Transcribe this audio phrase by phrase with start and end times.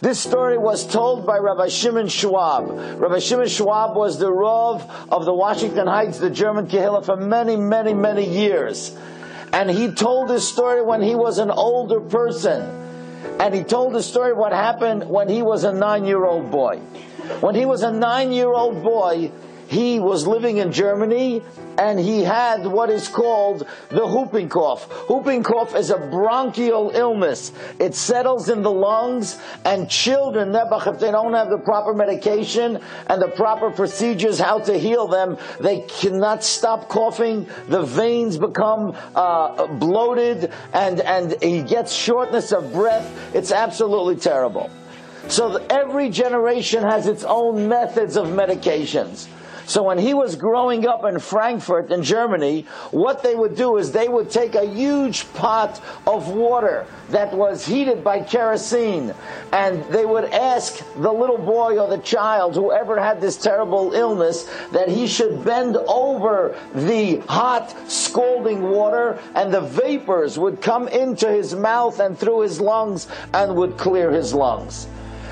[0.00, 2.70] This story was told by Rabbi Shimon Schwab.
[2.98, 7.56] Rabbi Shimon Schwab was the Rav of the Washington Heights, the German Kehillah, for many,
[7.56, 8.96] many, many years.
[9.52, 12.62] And he told this story when he was an older person.
[13.38, 16.78] And he told the story what happened when he was a nine year old boy.
[17.40, 19.30] When he was a nine year old boy,
[19.70, 21.42] he was living in Germany
[21.78, 24.90] and he had what is called the whooping cough.
[25.08, 27.52] Whooping cough is a bronchial illness.
[27.78, 33.22] It settles in the lungs and children, if they don't have the proper medication and
[33.22, 37.46] the proper procedures how to heal them, they cannot stop coughing.
[37.68, 43.08] The veins become uh, bloated and, and he gets shortness of breath.
[43.36, 44.68] It's absolutely terrible.
[45.28, 49.28] So every generation has its own methods of medications.
[49.66, 53.92] So when he was growing up in Frankfurt in Germany, what they would do is
[53.92, 59.14] they would take a huge pot of water that was heated by kerosene
[59.52, 64.50] and they would ask the little boy or the child, whoever had this terrible illness,
[64.72, 71.28] that he should bend over the hot scalding water and the vapors would come into
[71.28, 74.86] his mouth and through his lungs and would clear his lungs.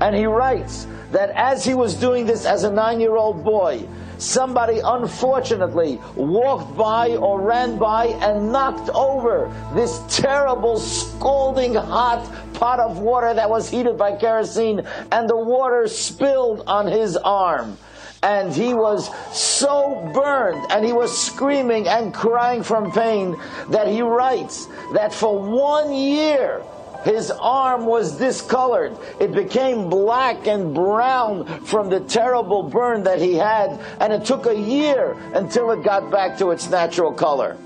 [0.00, 3.86] And he writes that as he was doing this as a nine year old boy,
[4.20, 12.78] somebody unfortunately walked by or ran by and knocked over this terrible scalding hot pot
[12.78, 17.76] of water that was heated by kerosene and the water spilled on his arm.
[18.22, 24.02] And he was so burned and he was screaming and crying from pain that he
[24.02, 26.62] writes that for one year
[27.04, 28.96] his arm was discolored.
[29.20, 34.46] It became black and brown from the terrible burn that he had, and it took
[34.46, 37.56] a year until it got back to its natural color.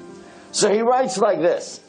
[0.53, 1.81] So he writes like this.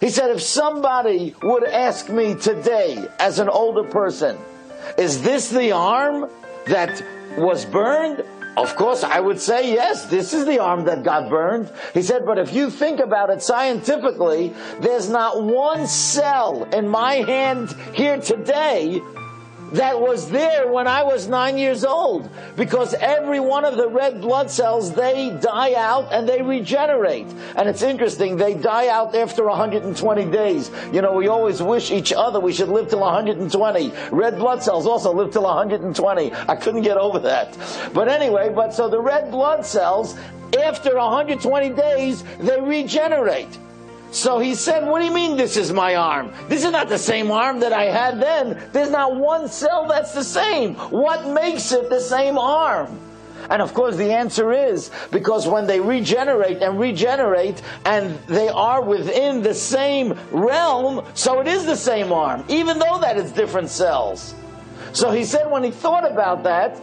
[0.00, 4.38] He said, if somebody would ask me today, as an older person,
[4.96, 6.30] is this the arm
[6.66, 7.02] that
[7.36, 8.24] was burned?
[8.56, 11.70] Of course, I would say yes, this is the arm that got burned.
[11.94, 17.14] He said, but if you think about it scientifically, there's not one cell in my
[17.14, 19.00] hand here today
[19.72, 22.28] that was there when I was nine years old.
[22.56, 27.26] Because every one of the red blood cells, they die out and they regenerate.
[27.56, 30.70] And it's interesting, they die out after 120 days.
[30.92, 33.92] You know, we always wish each other we should live till 120.
[34.10, 36.32] Red blood cells also live till 120.
[36.32, 37.56] I couldn't get over that.
[37.94, 40.16] But anyway, but so the red blood cells,
[40.58, 43.58] after 120 days, they regenerate.
[44.12, 46.32] So he said, What do you mean this is my arm?
[46.48, 48.60] This is not the same arm that I had then.
[48.72, 50.74] There's not one cell that's the same.
[50.74, 52.98] What makes it the same arm?
[53.48, 58.82] And of course, the answer is because when they regenerate and regenerate and they are
[58.82, 63.70] within the same realm, so it is the same arm, even though that it's different
[63.70, 64.34] cells.
[64.92, 66.80] So he said when he thought about that,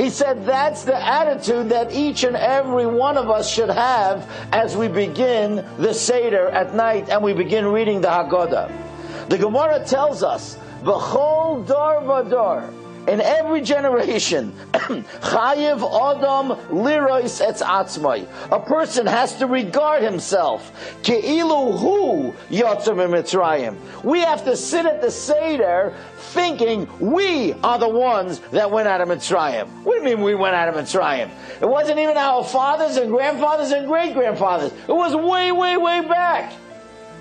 [0.00, 4.74] he said that's the attitude that each and every one of us should have as
[4.74, 9.28] we begin the Seder at night and we begin reading the Haggadah.
[9.28, 12.72] The Gemara tells us, B'chol dor v'dor,
[13.10, 18.26] in every generation, chayiv adam lirois etz atzmai.
[18.52, 20.72] A person has to regard himself
[21.02, 24.04] keilu hu yotzim.
[24.04, 29.00] We have to sit at the seder thinking we are the ones that went out
[29.00, 29.66] of Mitzrayim.
[29.82, 31.30] What do you mean we went out of Mitzrayim?
[31.60, 34.72] It wasn't even our fathers and grandfathers and great grandfathers.
[34.88, 36.52] It was way, way, way back.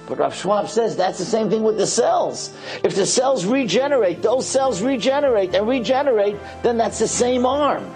[0.10, 2.58] But Rav Schwab says that's the same thing with the cells.
[2.84, 7.88] If the cells regenerate, those cells regenerate and regenerate, then that's the same arm.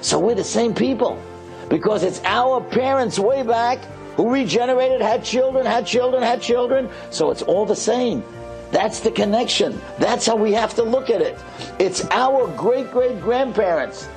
[0.00, 1.22] So we're the same people.
[1.68, 3.78] Because it's our parents way back
[4.16, 6.90] who regenerated, had children, had children, had children.
[7.10, 8.24] So it's all the same.
[8.72, 9.80] That's the connection.
[9.98, 11.38] That's how we have to look at it.
[11.78, 14.08] It's our great great grandparents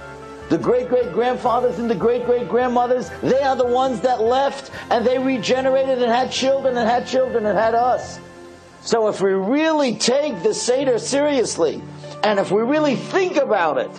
[0.49, 4.71] the great great grandfathers and the great great grandmothers, they are the ones that left
[4.91, 8.19] and they regenerated and had children and had children and had us.
[8.81, 11.81] So if we really take the Seder seriously,
[12.23, 13.89] and if we really think about it,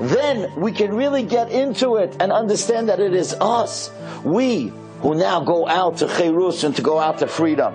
[0.00, 3.90] then we can really get into it and understand that it is us,
[4.22, 7.74] we, who now go out to Cherus and to go out to freedom.